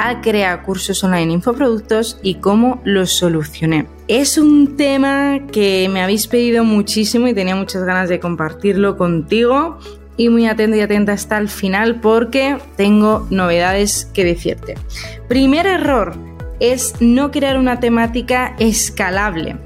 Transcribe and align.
al 0.00 0.22
crear 0.22 0.62
cursos 0.62 1.04
online 1.04 1.34
infoproductos 1.34 2.18
y 2.22 2.36
cómo 2.36 2.80
los 2.84 3.12
solucioné. 3.12 3.86
Es 4.08 4.38
un 4.38 4.76
tema 4.78 5.40
que 5.52 5.90
me 5.92 6.02
habéis 6.02 6.26
pedido 6.26 6.64
muchísimo 6.64 7.28
y 7.28 7.34
tenía 7.34 7.54
muchas 7.54 7.84
ganas 7.84 8.08
de 8.08 8.18
compartirlo 8.18 8.96
contigo 8.96 9.78
y 10.16 10.30
muy 10.30 10.46
atento 10.46 10.76
y 10.78 10.80
atenta 10.80 11.12
hasta 11.12 11.36
el 11.36 11.50
final 11.50 12.00
porque 12.00 12.56
tengo 12.76 13.26
novedades 13.30 14.06
que 14.14 14.24
decirte. 14.24 14.76
Primer 15.28 15.66
error 15.66 16.14
es 16.60 16.94
no 17.00 17.30
crear 17.30 17.58
una 17.58 17.78
temática 17.78 18.56
escalable 18.58 19.56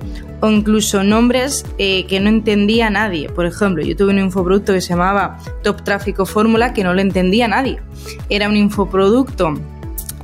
o 0.40 0.50
incluso 0.50 1.04
nombres 1.04 1.64
eh, 1.78 2.06
que 2.06 2.20
no 2.20 2.28
entendía 2.28 2.90
nadie. 2.90 3.28
Por 3.28 3.46
ejemplo, 3.46 3.82
yo 3.84 3.96
tuve 3.96 4.10
un 4.10 4.18
infoproducto 4.18 4.72
que 4.72 4.80
se 4.80 4.90
llamaba 4.90 5.38
Top 5.62 5.82
Tráfico 5.84 6.26
Fórmula 6.26 6.74
que 6.74 6.84
no 6.84 6.92
lo 6.92 7.00
entendía 7.00 7.48
nadie. 7.48 7.80
Era 8.28 8.48
un 8.48 8.56
infoproducto 8.56 9.54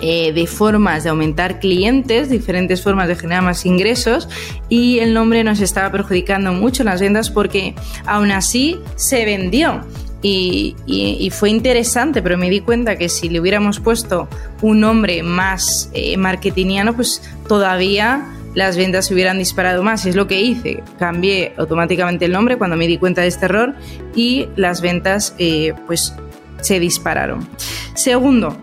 eh, 0.00 0.32
de 0.32 0.46
formas 0.46 1.04
de 1.04 1.10
aumentar 1.10 1.60
clientes, 1.60 2.30
diferentes 2.30 2.82
formas 2.82 3.08
de 3.08 3.16
generar 3.16 3.42
más 3.42 3.66
ingresos 3.66 4.28
y 4.68 4.98
el 5.00 5.12
nombre 5.12 5.44
nos 5.44 5.60
estaba 5.60 5.90
perjudicando 5.92 6.52
mucho 6.52 6.82
en 6.82 6.86
las 6.86 7.00
ventas 7.00 7.30
porque 7.30 7.74
aún 8.06 8.30
así 8.30 8.78
se 8.96 9.24
vendió. 9.24 9.84
Y, 10.22 11.30
fue 11.32 11.48
interesante, 11.50 12.20
pero 12.20 12.36
me 12.36 12.50
di 12.50 12.60
cuenta 12.60 12.96
que 12.96 13.08
si 13.08 13.28
le 13.30 13.40
hubiéramos 13.40 13.80
puesto 13.80 14.28
un 14.60 14.80
nombre 14.80 15.22
más 15.22 15.90
eh, 15.94 16.16
marketingiano, 16.18 16.94
pues 16.94 17.22
todavía 17.48 18.26
las 18.54 18.76
ventas 18.76 19.06
se 19.06 19.14
hubieran 19.14 19.38
disparado 19.38 19.82
más. 19.82 20.04
Es 20.06 20.16
lo 20.16 20.26
que 20.26 20.40
hice. 20.40 20.82
Cambié 20.98 21.54
automáticamente 21.56 22.24
el 22.24 22.32
nombre 22.32 22.58
cuando 22.58 22.76
me 22.76 22.86
di 22.86 22.98
cuenta 22.98 23.22
de 23.22 23.28
este 23.28 23.46
error 23.46 23.74
y 24.14 24.48
las 24.56 24.80
ventas 24.80 25.34
eh, 25.38 25.72
pues 25.86 26.14
se 26.60 26.80
dispararon. 26.80 27.48
Segundo, 27.94 28.56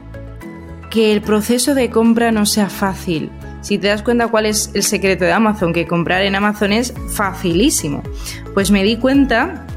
que 0.98 1.14
el 1.14 1.22
proceso 1.22 1.76
de 1.76 1.92
compra 1.92 2.32
no 2.32 2.48
sea 2.48 2.72
fácil. 2.72 3.30
Si 3.62 3.78
te 3.78 3.86
das 3.86 4.02
cuenta 4.02 4.30
cuál 4.30 4.48
es 4.48 4.72
el 4.74 4.82
secreto 4.82 5.26
de 5.26 5.32
Amazon, 5.32 5.72
que 5.72 5.86
comprar 5.86 6.24
en 6.24 6.34
Amazon 6.34 6.74
es 6.74 6.92
facilísimo. 7.10 8.02
Pues 8.56 8.72
me 8.72 8.82
di 8.82 8.98
cuenta 8.98 9.68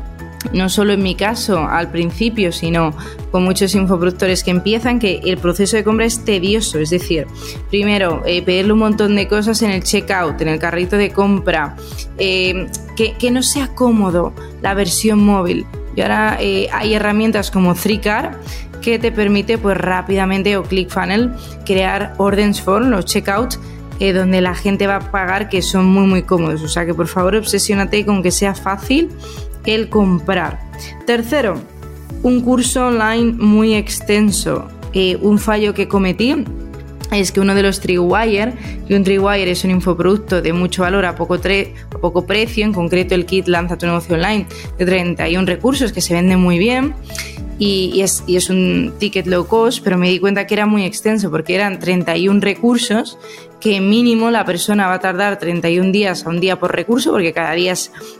no 0.54 0.70
solo 0.70 0.94
en 0.94 1.02
mi 1.02 1.14
caso 1.14 1.68
al 1.68 1.90
principio, 1.90 2.52
sino 2.52 2.94
con 3.30 3.44
muchos 3.44 3.74
infoproductores 3.74 4.42
que 4.42 4.50
empiezan, 4.50 4.98
que 4.98 5.20
el 5.22 5.36
proceso 5.36 5.77
de 5.77 5.84
compra 5.84 6.06
es 6.06 6.24
tedioso. 6.24 6.78
Es 6.78 6.88
decir, 6.88 7.27
primero, 7.68 8.22
eh, 8.24 8.40
pedirle 8.40 8.72
un 8.72 8.78
montón 8.78 9.14
de 9.14 9.28
cosas 9.28 9.60
en 9.60 9.72
el 9.72 9.82
checkout, 9.82 10.40
en 10.40 10.48
el 10.48 10.58
carrito 10.58 10.96
de 10.96 11.10
compra, 11.10 11.77
eh, 12.16 12.66
que, 12.96 13.30
no 13.30 13.42
sea 13.42 13.74
cómodo 13.74 14.32
la 14.62 14.72
versión 14.72 15.22
móvil. 15.22 15.66
Y 15.94 16.00
ahora 16.00 16.38
eh, 16.40 16.70
hay 16.72 16.94
herramientas 16.94 17.50
como 17.50 17.74
3Car 17.74 18.38
que 18.81 18.98
te 18.98 19.12
permite 19.12 19.59
pues 19.59 19.77
rápidamente 19.77 20.56
o 20.56 20.62
ClickFunnel 20.62 21.33
crear 21.64 22.14
orders 22.19 22.61
for 22.61 22.84
los 22.84 23.05
checkout 23.05 23.59
donde 24.14 24.41
la 24.41 24.55
gente 24.55 24.86
va 24.86 24.97
a 24.97 25.11
pagar 25.11 25.48
que 25.48 25.61
son 25.61 25.86
muy 25.86 26.06
muy 26.06 26.23
cómodos. 26.23 26.62
O 26.62 26.69
sea 26.69 26.86
que 26.86 26.95
por 26.95 27.06
favor 27.06 27.36
obsesiónate 27.36 28.05
con 28.06 28.23
que 28.23 28.31
sea 28.31 28.55
fácil 28.55 29.11
el 29.67 29.91
comprar. 29.91 30.58
Tercero, 31.06 31.61
un 32.23 32.40
curso 32.40 32.86
online 32.86 33.33
muy 33.33 33.74
extenso. 33.74 34.69
Eh, 34.95 35.19
un 35.20 35.39
fallo 35.39 35.74
que 35.74 35.86
cometí 35.86 36.35
es 37.13 37.33
que 37.33 37.40
uno 37.40 37.55
de 37.55 37.63
los 37.63 37.80
Trigwire, 37.80 38.55
y 38.89 38.95
un 38.95 39.05
Trigwire 39.05 39.51
es 39.51 39.64
un 39.64 39.70
infoproducto 39.70 40.40
de 40.40 40.52
mucho 40.52 40.83
valor 40.83 41.05
a 41.05 41.14
poco, 41.14 41.35
a 41.35 41.98
poco 41.98 42.27
precio, 42.27 42.64
en 42.64 42.73
concreto 42.73 43.14
el 43.14 43.27
kit 43.27 43.48
Lanza 43.48 43.77
tu 43.77 43.86
negocio 43.86 44.14
online 44.14 44.46
de 44.79 44.86
31 44.86 45.46
recursos 45.46 45.92
que 45.92 46.01
se 46.01 46.14
vende 46.14 46.36
muy 46.36 46.58
bien 46.58 46.95
y, 47.58 48.01
es, 48.01 48.24
y, 48.27 48.36
es, 48.36 48.48
un 48.48 48.95
ticket 48.98 49.27
low 49.27 49.46
cost, 49.46 49.83
pero 49.84 49.98
me 49.98 50.08
di 50.08 50.18
cuenta 50.18 50.46
que 50.46 50.55
era 50.55 50.67
muy 50.67 50.84
extenso 50.84 51.30
porque 51.30 51.55
eran 51.55 51.78
31 51.78 52.40
recursos 52.40 53.18
que 53.61 53.80
mínimo 53.80 54.30
la 54.30 54.45
persona 54.45 54.86
va 54.86 54.95
a 54.95 55.01
tardar 55.01 55.39
31 55.39 55.92
días 55.92 56.24
a 56.24 56.30
un 56.30 56.40
día 56.40 56.58
por 56.58 56.74
recurso, 56.74 57.11
porque 57.11 57.33
cada 57.34 57.52
día 57.52 57.74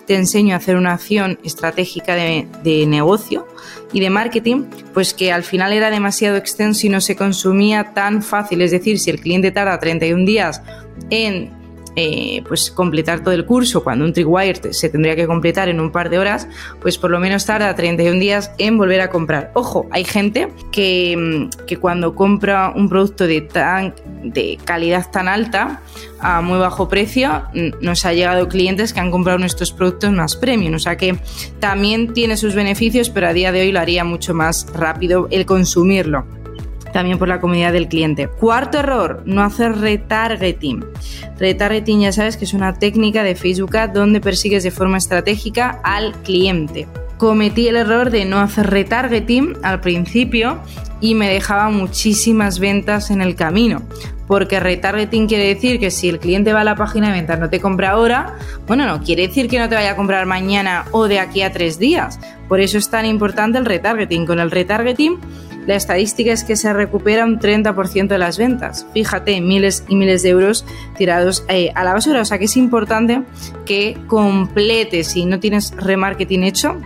te 0.06 0.14
enseño 0.14 0.54
a 0.54 0.58
hacer 0.58 0.76
una 0.76 0.92
acción 0.92 1.38
estratégica 1.42 2.14
de, 2.14 2.47
de, 2.62 2.86
negocio 2.86 3.47
y 3.92 4.00
de 4.00 4.10
marketing, 4.10 4.64
pues 4.92 5.14
que 5.14 5.32
al 5.32 5.42
final 5.42 5.72
era 5.72 5.91
demasiado 5.91 6.37
extenso 6.37 6.87
y 6.87 6.91
no 6.91 7.00
se 7.00 7.16
consumía 7.16 7.94
tan 7.94 8.22
fácil. 8.22 8.60
Es 8.60 8.70
decir, 8.70 8.98
si 8.98 9.10
el 9.10 9.20
cliente 9.20 9.50
tarda 9.50 9.78
31 9.78 10.26
días 10.26 10.60
en 11.08 11.59
eh, 11.96 12.42
pues 12.46 12.70
completar 12.70 13.22
todo 13.22 13.34
el 13.34 13.44
curso 13.44 13.82
cuando 13.82 14.04
un 14.04 14.12
Tripwire 14.12 14.72
se 14.72 14.88
tendría 14.88 15.16
que 15.16 15.26
completar 15.26 15.68
en 15.68 15.80
un 15.80 15.90
par 15.90 16.10
de 16.10 16.18
horas, 16.18 16.48
pues 16.80 16.98
por 16.98 17.10
lo 17.10 17.20
menos 17.20 17.46
tarda 17.46 17.74
31 17.74 18.20
días 18.20 18.52
en 18.58 18.78
volver 18.78 19.00
a 19.00 19.10
comprar. 19.10 19.50
Ojo, 19.54 19.86
hay 19.90 20.04
gente 20.04 20.48
que, 20.70 21.16
mm, 21.16 21.66
que 21.66 21.76
cuando 21.78 22.14
compra 22.14 22.72
un 22.74 22.88
producto 22.88 23.26
de, 23.26 23.40
tan, 23.40 23.94
de 24.22 24.58
calidad 24.64 25.10
tan 25.10 25.28
alta, 25.28 25.80
a 26.20 26.42
muy 26.42 26.58
bajo 26.58 26.88
precio, 26.88 27.44
nos 27.80 28.04
ha 28.04 28.12
llegado 28.12 28.48
clientes 28.48 28.92
que 28.92 29.00
han 29.00 29.10
comprado 29.10 29.38
nuestros 29.38 29.72
productos 29.72 30.12
más 30.12 30.36
premium. 30.36 30.74
O 30.74 30.78
sea 30.78 30.96
que 30.96 31.18
también 31.60 32.12
tiene 32.12 32.36
sus 32.36 32.54
beneficios, 32.54 33.10
pero 33.10 33.28
a 33.28 33.32
día 33.32 33.52
de 33.52 33.62
hoy 33.62 33.72
lo 33.72 33.80
haría 33.80 34.04
mucho 34.04 34.34
más 34.34 34.66
rápido 34.74 35.28
el 35.30 35.46
consumirlo 35.46 36.39
también 36.92 37.18
por 37.18 37.28
la 37.28 37.40
comunidad 37.40 37.72
del 37.72 37.88
cliente. 37.88 38.28
Cuarto 38.28 38.78
error, 38.78 39.22
no 39.24 39.42
hacer 39.42 39.78
retargeting. 39.78 40.84
Retargeting 41.38 42.00
ya 42.00 42.12
sabes 42.12 42.36
que 42.36 42.44
es 42.44 42.54
una 42.54 42.74
técnica 42.78 43.22
de 43.22 43.34
Facebook 43.34 43.76
Ads 43.76 43.94
donde 43.94 44.20
persigues 44.20 44.62
de 44.62 44.70
forma 44.70 44.98
estratégica 44.98 45.80
al 45.82 46.12
cliente. 46.22 46.86
Cometí 47.18 47.68
el 47.68 47.76
error 47.76 48.10
de 48.10 48.24
no 48.24 48.40
hacer 48.40 48.70
retargeting 48.70 49.56
al 49.62 49.80
principio 49.80 50.58
y 51.00 51.14
me 51.14 51.28
dejaba 51.28 51.70
muchísimas 51.70 52.58
ventas 52.58 53.10
en 53.10 53.20
el 53.20 53.34
camino. 53.34 53.82
Porque 54.26 54.60
retargeting 54.60 55.26
quiere 55.26 55.48
decir 55.48 55.80
que 55.80 55.90
si 55.90 56.08
el 56.08 56.20
cliente 56.20 56.52
va 56.52 56.60
a 56.60 56.64
la 56.64 56.76
página 56.76 57.08
de 57.08 57.14
ventas 57.14 57.40
no 57.40 57.50
te 57.50 57.58
compra 57.58 57.90
ahora, 57.90 58.36
bueno, 58.66 58.86
no 58.86 59.02
quiere 59.02 59.26
decir 59.26 59.48
que 59.48 59.58
no 59.58 59.68
te 59.68 59.74
vaya 59.74 59.90
a 59.90 59.96
comprar 59.96 60.24
mañana 60.24 60.84
o 60.92 61.08
de 61.08 61.18
aquí 61.18 61.42
a 61.42 61.52
tres 61.52 61.78
días. 61.78 62.20
Por 62.48 62.60
eso 62.60 62.78
es 62.78 62.88
tan 62.90 63.06
importante 63.06 63.58
el 63.58 63.64
retargeting. 63.64 64.26
Con 64.26 64.38
el 64.38 64.50
retargeting 64.50 65.18
la 65.70 65.76
estadística 65.76 66.32
es 66.32 66.42
que 66.42 66.56
se 66.56 66.72
recupera 66.72 67.25
un 67.25 67.38
30% 67.38 68.08
de 68.08 68.19
las 68.19 68.38
ventas. 68.38 68.86
Fíjate, 68.92 69.41
miles 69.41 69.84
y 69.86 69.94
miles 69.94 70.25
de 70.25 70.31
euros 70.31 70.64
tirados 70.98 71.44
eh, 71.47 71.70
a 71.76 71.84
la 71.84 71.92
basura. 71.92 72.22
O 72.22 72.25
sea 72.25 72.41
que 72.41 72.47
es 72.47 72.56
importante 72.56 73.22
que 73.66 73.97
completes, 74.08 75.12
si 75.12 75.26
no 75.26 75.38
tienes 75.38 75.70
remarketing 75.76 76.42
hecho, 76.42 76.76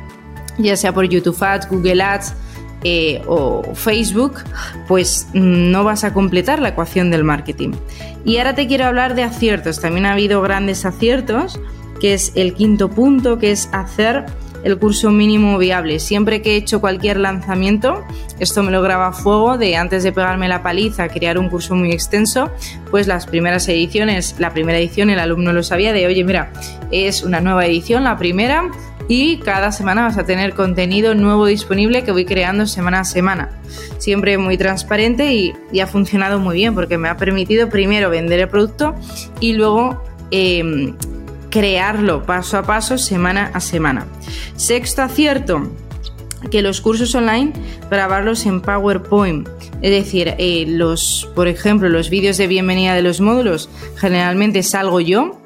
ya 0.58 0.76
sea 0.76 0.92
por 0.92 1.08
YouTube 1.08 1.42
Ads, 1.42 1.70
Google 1.70 2.02
Ads, 2.02 2.34
eh, 2.82 3.22
o 3.26 3.62
Facebook, 3.74 4.40
pues 4.86 5.28
no 5.32 5.82
vas 5.82 6.04
a 6.04 6.12
completar 6.12 6.58
la 6.58 6.68
ecuación 6.68 7.10
del 7.10 7.24
marketing. 7.24 7.72
Y 8.26 8.36
ahora 8.36 8.54
te 8.54 8.66
quiero 8.66 8.84
hablar 8.84 9.14
de 9.14 9.22
aciertos. 9.22 9.80
También 9.80 10.04
ha 10.04 10.12
habido 10.12 10.42
grandes 10.42 10.84
aciertos, 10.84 11.58
que 12.02 12.12
es 12.12 12.32
el 12.34 12.52
quinto 12.52 12.90
punto, 12.90 13.38
que 13.38 13.50
es 13.50 13.70
hacer 13.72 14.26
el 14.64 14.78
curso 14.78 15.10
mínimo 15.10 15.58
viable. 15.58 16.00
Siempre 16.00 16.42
que 16.42 16.54
he 16.54 16.56
hecho 16.56 16.80
cualquier 16.80 17.18
lanzamiento, 17.18 18.02
esto 18.40 18.62
me 18.62 18.72
lo 18.72 18.82
graba 18.82 19.08
a 19.08 19.12
fuego 19.12 19.58
de 19.58 19.76
antes 19.76 20.02
de 20.02 20.12
pegarme 20.12 20.48
la 20.48 20.62
paliza, 20.62 21.08
crear 21.08 21.38
un 21.38 21.48
curso 21.48 21.74
muy 21.74 21.92
extenso, 21.92 22.50
pues 22.90 23.06
las 23.06 23.26
primeras 23.26 23.68
ediciones, 23.68 24.36
la 24.38 24.52
primera 24.52 24.78
edición 24.78 25.10
el 25.10 25.20
alumno 25.20 25.52
lo 25.52 25.62
sabía 25.62 25.92
de, 25.92 26.06
oye, 26.06 26.24
mira, 26.24 26.52
es 26.90 27.22
una 27.22 27.40
nueva 27.40 27.66
edición, 27.66 28.04
la 28.04 28.16
primera, 28.16 28.70
y 29.06 29.38
cada 29.38 29.70
semana 29.70 30.02
vas 30.02 30.16
a 30.16 30.24
tener 30.24 30.54
contenido 30.54 31.14
nuevo 31.14 31.46
disponible 31.46 32.04
que 32.04 32.12
voy 32.12 32.24
creando 32.24 32.66
semana 32.66 33.00
a 33.00 33.04
semana. 33.04 33.50
Siempre 33.98 34.38
muy 34.38 34.56
transparente 34.56 35.32
y, 35.34 35.54
ha 35.78 35.86
funcionado 35.86 36.38
muy 36.38 36.56
bien 36.56 36.74
porque 36.74 36.96
me 36.96 37.08
ha 37.08 37.16
permitido 37.16 37.68
primero 37.68 38.08
vender 38.08 38.40
el 38.40 38.48
producto 38.48 38.94
y 39.40 39.52
luego 39.52 40.02
em, 40.30 40.94
crearlo 41.54 42.26
paso 42.26 42.58
a 42.58 42.64
paso, 42.64 42.98
semana 42.98 43.52
a 43.54 43.60
semana. 43.60 44.08
Sexto 44.56 45.02
acierto, 45.02 45.70
que 46.50 46.62
los 46.62 46.80
cursos 46.80 47.14
online 47.14 47.52
grabarlos 47.88 48.44
en 48.44 48.60
PowerPoint. 48.60 49.48
Es 49.80 49.92
decir, 49.92 50.34
eh, 50.38 50.64
los, 50.66 51.30
por 51.36 51.46
ejemplo, 51.46 51.88
los 51.88 52.10
vídeos 52.10 52.38
de 52.38 52.48
bienvenida 52.48 52.94
de 52.94 53.02
los 53.02 53.20
módulos 53.20 53.68
generalmente 53.96 54.64
salgo 54.64 54.98
yo 54.98 55.40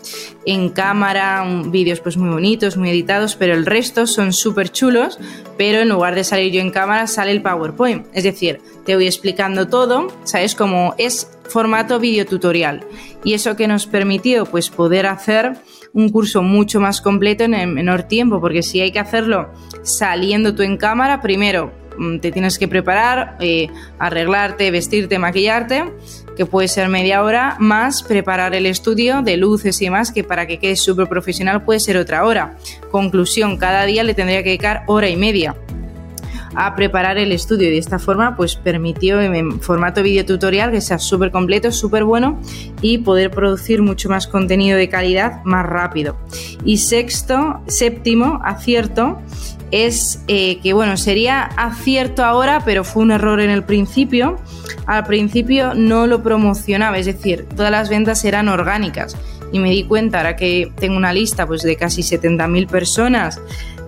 en 0.46 0.70
cámara, 0.70 1.44
vídeos 1.66 2.00
pues 2.00 2.16
muy 2.16 2.30
bonitos, 2.30 2.78
muy 2.78 2.88
editados, 2.88 3.36
pero 3.36 3.52
el 3.52 3.66
resto 3.66 4.06
son 4.06 4.32
súper 4.32 4.72
chulos, 4.72 5.18
pero 5.58 5.80
en 5.80 5.90
lugar 5.90 6.14
de 6.14 6.24
salir 6.24 6.52
yo 6.52 6.60
en 6.60 6.70
cámara 6.70 7.06
sale 7.06 7.32
el 7.32 7.42
PowerPoint. 7.42 8.06
Es 8.14 8.24
decir, 8.24 8.60
te 8.86 8.94
voy 8.94 9.06
explicando 9.06 9.68
todo, 9.68 10.08
¿sabes? 10.24 10.54
Como 10.54 10.94
es 10.96 11.30
formato 11.48 11.98
videotutorial. 11.98 12.84
Y 13.24 13.34
eso 13.34 13.56
que 13.56 13.68
nos 13.68 13.86
permitió 13.86 14.46
pues 14.46 14.70
poder 14.70 15.06
hacer 15.06 15.58
un 15.92 16.10
curso 16.10 16.42
mucho 16.42 16.80
más 16.80 17.00
completo 17.00 17.44
en 17.44 17.54
el 17.54 17.66
menor 17.66 18.04
tiempo, 18.04 18.40
porque 18.40 18.62
si 18.62 18.80
hay 18.80 18.92
que 18.92 19.00
hacerlo 19.00 19.50
saliendo 19.82 20.54
tú 20.54 20.62
en 20.62 20.76
cámara, 20.76 21.20
primero 21.20 21.72
te 22.20 22.32
tienes 22.32 22.58
que 22.58 22.68
preparar, 22.68 23.36
eh, 23.40 23.68
arreglarte, 23.98 24.70
vestirte, 24.70 25.18
maquillarte, 25.18 25.84
que 26.36 26.46
puede 26.46 26.68
ser 26.68 26.88
media 26.88 27.22
hora, 27.22 27.56
más 27.58 28.02
preparar 28.02 28.54
el 28.54 28.66
estudio 28.66 29.22
de 29.22 29.36
luces 29.36 29.80
y 29.82 29.86
demás, 29.86 30.12
que 30.12 30.24
para 30.24 30.46
que 30.46 30.58
quede 30.58 30.76
súper 30.76 31.08
profesional 31.08 31.64
puede 31.64 31.80
ser 31.80 31.96
otra 31.96 32.24
hora. 32.24 32.56
Conclusión, 32.90 33.56
cada 33.56 33.84
día 33.84 34.04
le 34.04 34.14
tendría 34.14 34.42
que 34.42 34.50
dedicar 34.50 34.84
hora 34.86 35.08
y 35.08 35.16
media 35.16 35.56
a 36.54 36.74
preparar 36.74 37.18
el 37.18 37.32
estudio 37.32 37.68
y 37.68 37.72
de 37.72 37.78
esta 37.78 37.98
forma 37.98 38.36
pues 38.36 38.56
permitió 38.56 39.20
en 39.20 39.60
formato 39.60 40.02
video 40.02 40.24
tutorial 40.24 40.70
que 40.70 40.80
sea 40.80 40.98
súper 40.98 41.30
completo, 41.30 41.70
súper 41.72 42.04
bueno 42.04 42.40
y 42.80 42.98
poder 42.98 43.30
producir 43.30 43.82
mucho 43.82 44.08
más 44.08 44.26
contenido 44.26 44.76
de 44.76 44.88
calidad 44.88 45.42
más 45.44 45.66
rápido. 45.66 46.16
Y 46.64 46.78
sexto, 46.78 47.60
séptimo, 47.66 48.40
acierto 48.44 49.18
es 49.70 50.22
eh, 50.28 50.58
que 50.60 50.72
bueno, 50.72 50.96
sería 50.96 51.42
acierto 51.42 52.24
ahora, 52.24 52.62
pero 52.64 52.84
fue 52.84 53.02
un 53.02 53.10
error 53.10 53.40
en 53.40 53.50
el 53.50 53.64
principio. 53.64 54.38
Al 54.86 55.04
principio 55.04 55.74
no 55.74 56.06
lo 56.06 56.22
promocionaba, 56.22 56.98
es 56.98 57.06
decir, 57.06 57.46
todas 57.56 57.70
las 57.70 57.88
ventas 57.88 58.24
eran 58.24 58.48
orgánicas. 58.48 59.16
Y 59.52 59.58
me 59.58 59.70
di 59.70 59.84
cuenta, 59.84 60.18
ahora 60.18 60.36
que 60.36 60.72
tengo 60.78 60.96
una 60.96 61.12
lista 61.12 61.46
pues, 61.46 61.62
de 61.62 61.76
casi 61.76 62.02
70.000 62.02 62.68
personas 62.68 63.40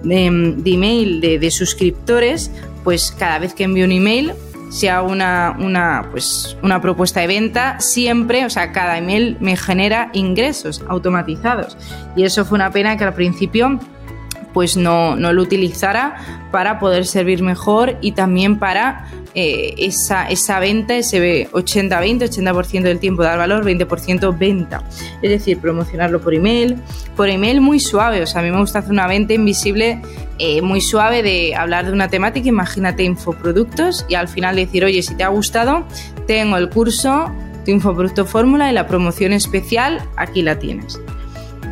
de, 0.03 0.27
email 0.27 1.21
de, 1.21 1.51
suscriptores, 1.51 2.51
pues 2.85 3.15
cada 3.19 3.39
vez 3.39 3.55
que 3.55 3.65
envío 3.65 3.85
un 3.85 3.93
email, 3.93 4.33
sea 4.71 5.03
una, 5.03 5.57
una, 5.59 6.09
pues, 6.11 6.57
una 6.63 6.81
propuesta 6.81 7.21
de 7.21 7.27
venta, 7.27 7.81
siempre, 7.81 8.45
o 8.45 8.51
sea, 8.51 8.73
cada 8.73 8.97
email 8.97 9.37
me 9.41 9.57
genera 9.57 10.11
ingresos 10.15 10.83
automatizados. 10.89 11.77
Y 12.17 12.25
eso 12.25 12.45
fue 12.45 12.57
una 12.57 12.71
pena 12.71 12.97
que 12.97 13.05
al 13.05 13.15
principio 13.15 13.79
pues 14.53 14.77
no, 14.77 15.17
no 15.17 15.33
lo 15.33 15.43
utilizara 15.43 16.17
para 16.51 16.79
poder 16.79 17.07
servir 17.07 17.43
mejor 17.43 17.97
y 18.01 18.13
también 18.13 18.59
para 18.59 19.07
eh, 19.35 19.75
esa, 19.79 20.29
esa, 20.29 20.59
venta, 20.59 20.97
ese 20.97 21.49
80-20, 21.53 22.29
80%, 22.29 22.83
del 22.83 22.99
tiempo 22.99 23.23
dar 23.23 23.39
valor, 23.39 23.65
20% 23.65 24.37
venta. 24.37 24.83
Es 25.23 25.31
decir, 25.31 25.59
promocionarlo 25.61 26.21
por 26.21 26.35
email, 26.35 26.77
por 27.17 27.29
email 27.29 27.61
muy 27.61 27.79
suave, 27.79 28.23
o 28.23 28.27
sea, 28.27 28.41
a 28.41 28.45
mí 28.45 28.51
me 28.51 28.59
gusta 28.59 28.81
hacer 28.81 28.91
una 28.91 29.07
venta 29.07 29.33
invisible 29.33 30.03
eh, 30.39 30.63
muy 30.63 30.81
suave 30.81 31.23
de 31.23 31.55
hablar 31.55 31.87
de 31.87 31.93
una 31.93 32.09
temática, 32.09 32.49
imagínate 32.49 33.05
infoproductos 33.05 34.05
y 34.09 34.15
al 34.15 34.27
final 34.27 34.57
decir, 34.57 34.85
oye, 34.85 35.03
si 35.03 35.15
te 35.15 35.23
ha 35.23 35.29
gustado, 35.29 35.87
tengo 36.27 36.57
el 36.57 36.69
curso, 36.69 37.33
tu 37.65 37.71
infoproducto 37.71 38.25
fórmula 38.25 38.71
y 38.71 38.75
la 38.75 38.89
promoción 38.89 39.33
especial, 39.33 40.03
aquí 40.17 40.43
la 40.43 40.59
tienes. 40.59 40.99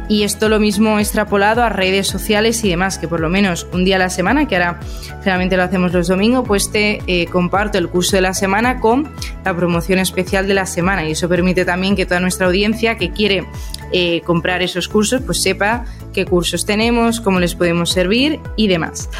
Y 0.08 0.22
esto 0.22 0.48
lo 0.48 0.58
mismo 0.58 0.98
extrapolado 0.98 1.62
a 1.62 1.68
redes 1.68 2.06
sociales 2.06 2.64
y 2.64 2.70
demás, 2.70 2.98
que 2.98 3.06
por 3.06 3.20
lo 3.20 3.28
menos 3.28 3.66
un 3.72 3.84
día 3.84 3.96
a 3.96 3.98
la 3.98 4.08
semana, 4.08 4.48
que 4.48 4.56
ahora 4.56 4.80
generalmente 5.20 5.56
lo 5.56 5.62
hacemos 5.62 5.92
los 5.92 6.08
domingos, 6.08 6.44
pues 6.46 6.72
te 6.72 7.02
eh, 7.06 7.26
comparto 7.26 7.76
el 7.76 7.88
curso 7.88 8.16
de 8.16 8.22
la 8.22 8.32
semana 8.32 8.80
con 8.80 9.12
la 9.44 9.54
promoción 9.54 9.98
especial 9.98 10.48
de 10.48 10.54
la 10.54 10.64
semana. 10.64 11.06
Y 11.06 11.12
eso 11.12 11.28
permite 11.28 11.66
también 11.66 11.94
que 11.94 12.06
toda 12.06 12.20
nuestra 12.20 12.46
audiencia 12.46 12.96
que 12.96 13.10
quiere 13.10 13.46
eh, 13.92 14.22
comprar 14.22 14.62
esos 14.62 14.88
cursos, 14.88 15.20
pues 15.24 15.42
sepa 15.42 15.84
qué 16.14 16.24
cursos 16.24 16.64
tenemos, 16.64 17.20
cómo 17.20 17.38
les 17.38 17.54
podemos 17.54 17.90
servir 17.90 18.40
y 18.56 18.68
demás. 18.68 19.10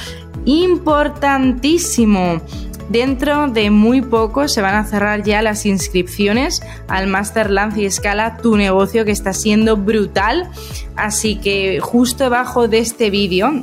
Importantísimo. 0.47 2.41
Dentro 2.89 3.49
de 3.49 3.71
muy 3.71 4.01
poco 4.01 4.49
se 4.49 4.63
van 4.63 4.75
a 4.75 4.85
cerrar 4.85 5.23
ya 5.23 5.43
las 5.43 5.67
inscripciones 5.67 6.63
al 6.89 7.07
Master 7.07 7.51
Lance 7.51 7.83
y 7.83 7.85
Escala 7.85 8.39
Tu 8.39 8.57
negocio 8.57 9.05
que 9.05 9.11
está 9.11 9.35
siendo 9.35 9.77
brutal. 9.77 10.49
Así 10.97 11.37
que 11.37 11.81
justo 11.81 12.25
debajo 12.25 12.67
de 12.67 12.79
este 12.79 13.11
vídeo, 13.11 13.63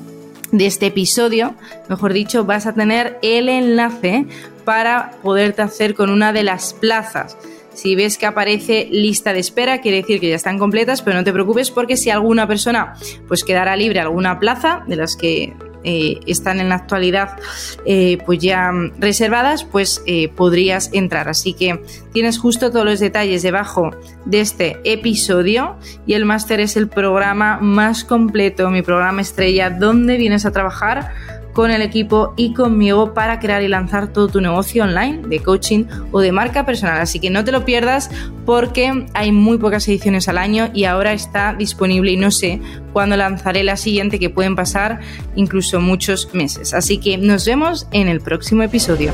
de 0.51 0.67
este 0.67 0.87
episodio, 0.87 1.55
mejor 1.89 2.13
dicho, 2.13 2.45
vas 2.45 2.67
a 2.67 2.73
tener 2.73 3.17
el 3.23 3.49
enlace 3.49 4.27
para 4.63 5.11
poderte 5.23 5.63
hacer 5.63 5.95
con 5.95 6.11
una 6.11 6.31
de 6.31 6.43
las 6.43 6.73
plazas. 6.73 7.35
Si 7.73 7.95
ves 7.95 8.17
que 8.17 8.27
aparece 8.27 8.87
lista 8.91 9.33
de 9.33 9.39
espera, 9.39 9.81
quiere 9.81 9.97
decir 9.97 10.19
que 10.19 10.29
ya 10.29 10.35
están 10.35 10.59
completas, 10.59 11.01
pero 11.01 11.17
no 11.17 11.23
te 11.23 11.33
preocupes 11.33 11.71
porque 11.71 11.97
si 11.97 12.09
alguna 12.09 12.47
persona 12.47 12.93
pues 13.27 13.43
quedará 13.43 13.75
libre 13.75 13.99
alguna 13.99 14.39
plaza 14.39 14.83
de 14.87 14.95
las 14.95 15.17
que 15.17 15.53
eh, 15.85 16.19
están 16.25 16.59
en 16.59 16.69
la 16.69 16.75
actualidad 16.75 17.37
eh, 17.85 18.17
pues 18.25 18.39
ya 18.39 18.71
reservadas, 18.99 19.63
pues 19.63 20.01
eh, 20.07 20.29
podrías 20.29 20.89
entrar. 20.93 21.29
Así 21.29 21.53
que 21.53 21.79
tienes 22.11 22.39
justo 22.39 22.71
todos 22.71 22.85
los 22.85 22.99
detalles 22.99 23.43
debajo 23.43 23.91
de 24.25 24.41
este 24.41 24.79
episodio 24.83 25.75
y 26.07 26.13
el 26.13 26.25
máster 26.25 26.59
es 26.59 26.75
el 26.75 26.87
programa 26.87 27.59
más 27.61 28.03
completo, 28.03 28.69
mi 28.71 28.81
programa 28.81 29.21
estrella, 29.21 29.69
donde 29.69 30.17
vienes 30.17 30.45
a 30.45 30.51
trabajar 30.51 31.11
con 31.55 31.71
el 31.71 31.81
equipo 31.81 32.33
y 32.35 32.53
conmigo 32.53 33.13
para 33.13 33.39
crear 33.39 33.63
y 33.63 33.69
lanzar 33.69 34.09
todo 34.09 34.27
tu 34.27 34.41
negocio 34.41 34.83
online 34.83 35.21
de 35.27 35.39
coaching 35.39 35.85
o 36.11 36.19
de 36.19 36.33
marca 36.33 36.65
personal. 36.65 36.99
Así 36.99 37.19
que 37.19 37.29
no 37.29 37.45
te 37.45 37.53
lo 37.53 37.63
pierdas 37.63 38.11
porque 38.45 39.07
hay 39.13 39.31
muy 39.31 39.57
pocas 39.57 39.87
ediciones 39.87 40.27
al 40.27 40.37
año 40.37 40.69
y 40.73 40.83
ahora 40.83 41.13
está 41.13 41.53
disponible 41.53 42.11
y 42.11 42.17
no 42.17 42.29
sé 42.29 42.59
cuándo 42.91 43.15
lanzaré 43.15 43.63
la 43.63 43.77
siguiente 43.77 44.19
que 44.19 44.29
pueden 44.29 44.55
pasar 44.55 44.99
incluso 45.35 45.79
muchos 45.79 46.33
meses. 46.33 46.73
Así 46.73 46.97
que 46.97 47.17
nos 47.17 47.45
vemos 47.45 47.87
en 47.91 48.09
el 48.09 48.19
próximo 48.19 48.61
episodio. 48.61 49.13